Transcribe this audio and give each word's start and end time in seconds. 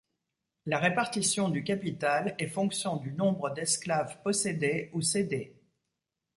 La 0.65 0.79
répartition 0.79 1.49
du 1.49 1.63
capital 1.63 2.33
est 2.39 2.47
fonction 2.47 2.95
du 2.97 3.11
nombre 3.11 3.51
d'esclaves 3.51 4.19
possédés 4.23 4.89
ou 4.93 5.01
cédés. 5.03 5.53